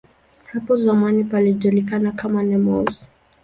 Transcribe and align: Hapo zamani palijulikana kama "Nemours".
Hapo 0.53 0.75
zamani 0.75 1.23
palijulikana 1.23 2.11
kama 2.11 2.43
"Nemours". 2.43 3.05